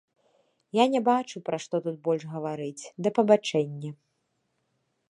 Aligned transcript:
Я 0.77 0.85
не 0.93 1.01
бачу, 1.09 1.41
пра 1.49 1.59
што 1.65 1.75
тут 1.89 2.01
больш 2.09 2.23
гаварыць, 2.33 2.83
да 3.05 3.09
пабачэння. 3.21 3.91